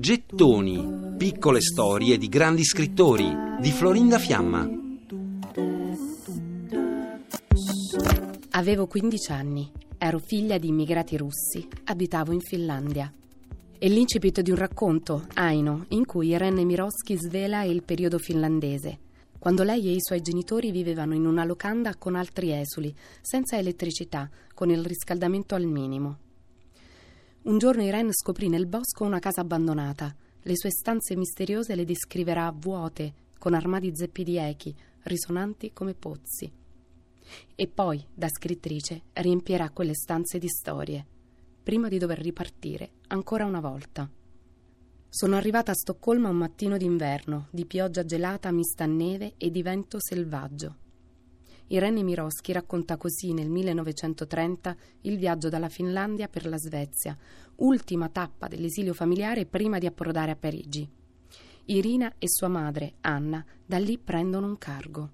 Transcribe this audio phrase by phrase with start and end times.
[0.00, 4.66] Gettoni, piccole storie di grandi scrittori di Florinda Fiamma.
[8.52, 13.12] Avevo 15 anni, ero figlia di immigrati russi, abitavo in Finlandia.
[13.78, 18.98] È l'incipit di un racconto, Aino, in cui Irene Miroschi svela il periodo finlandese,
[19.38, 24.30] quando lei e i suoi genitori vivevano in una locanda con altri esuli, senza elettricità,
[24.54, 26.23] con il riscaldamento al minimo.
[27.44, 30.16] Un giorno Irene scoprì nel bosco una casa abbandonata.
[30.40, 36.50] Le sue stanze misteriose le descriverà vuote, con armadi zeppi di echi, risonanti come pozzi.
[37.54, 41.04] E poi, da scrittrice, riempirà quelle stanze di storie,
[41.62, 44.10] prima di dover ripartire ancora una volta.
[45.06, 49.62] Sono arrivata a Stoccolma un mattino d'inverno, di pioggia gelata mista a neve e di
[49.62, 50.76] vento selvaggio.
[51.68, 57.16] Irene Miroschi racconta così nel 1930 il viaggio dalla Finlandia per la Svezia,
[57.56, 60.88] ultima tappa dell'esilio familiare prima di approdare a Parigi.
[61.66, 65.10] Irina e sua madre, Anna, da lì prendono un cargo.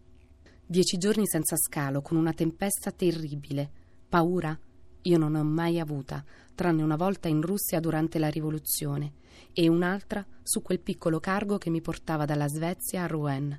[0.66, 3.70] Dieci giorni senza scalo, con una tempesta terribile.
[4.08, 4.58] Paura?
[5.02, 9.12] Io non ho mai avuta, tranne una volta in Russia durante la rivoluzione
[9.52, 13.58] e un'altra su quel piccolo cargo che mi portava dalla Svezia a Rouen.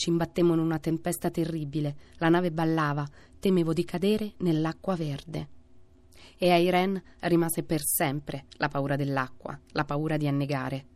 [0.00, 3.06] Ci imbattemmo in una tempesta terribile, la nave ballava,
[3.38, 5.48] temevo di cadere nell'acqua verde.
[6.38, 10.86] E a Irene rimase per sempre la paura dell'acqua, la paura di annegare.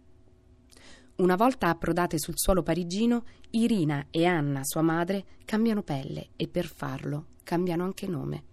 [1.16, 6.64] Una volta approdate sul suolo parigino, Irina e Anna, sua madre, cambiano pelle e per
[6.64, 8.44] farlo cambiano anche nome.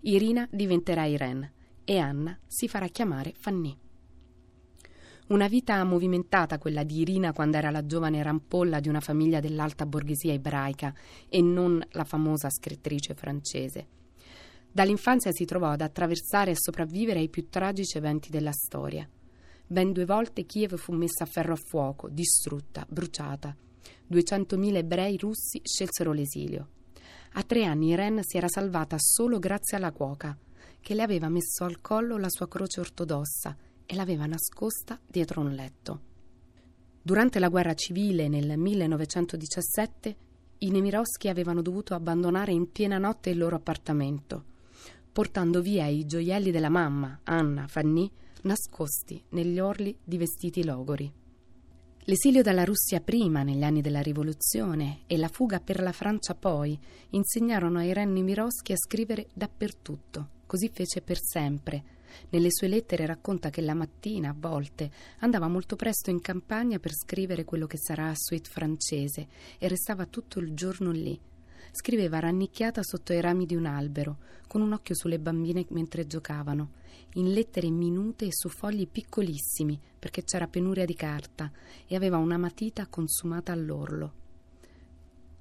[0.00, 1.52] Irina diventerà Irene
[1.84, 3.78] e Anna si farà chiamare Fanny.
[5.28, 9.84] Una vita movimentata quella di Irina quando era la giovane rampolla di una famiglia dell'alta
[9.84, 10.94] borghesia ebraica
[11.28, 13.86] e non la famosa scrittrice francese.
[14.72, 19.06] Dall'infanzia si trovò ad attraversare e sopravvivere ai più tragici eventi della storia.
[19.66, 23.54] Ben due volte Kiev fu messa a ferro a fuoco, distrutta, bruciata.
[24.10, 26.68] 200.000 ebrei russi scelsero l'esilio.
[27.32, 30.34] A tre anni Irene si era salvata solo grazie alla cuoca,
[30.80, 33.54] che le aveva messo al collo la sua croce ortodossa
[33.90, 36.00] e l'aveva nascosta dietro un letto.
[37.00, 40.16] Durante la guerra civile nel 1917
[40.58, 44.44] i Nemirovsky avevano dovuto abbandonare in piena notte il loro appartamento,
[45.10, 48.10] portando via i gioielli della mamma, Anna, Fanny,
[48.42, 51.10] nascosti negli orli di vestiti logori.
[52.00, 56.78] L'esilio dalla Russia prima, negli anni della rivoluzione, e la fuga per la Francia poi,
[57.10, 60.28] insegnarono a Irene Nemirovsky a scrivere dappertutto.
[60.44, 61.96] Così fece per sempre,
[62.30, 66.92] nelle sue lettere racconta che la mattina, a volte, andava molto presto in campagna per
[66.92, 69.26] scrivere quello che sarà suite francese
[69.58, 71.18] e restava tutto il giorno lì.
[71.70, 76.70] Scriveva rannicchiata sotto i rami di un albero, con un occhio sulle bambine mentre giocavano,
[77.14, 81.50] in lettere minute e su fogli piccolissimi, perché c'era penuria di carta,
[81.86, 84.12] e aveva una matita consumata all'orlo.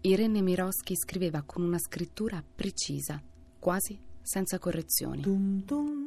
[0.01, 3.22] Irene Miroschi scriveva con una scrittura precisa,
[3.59, 5.22] quasi senza correzioni.
[5.22, 6.06] Dum dum.